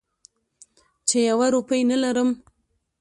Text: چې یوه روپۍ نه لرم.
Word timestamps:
چې 1.07 1.17
یوه 1.29 1.47
روپۍ 1.53 1.81
نه 1.91 1.97
لرم. 2.03 2.29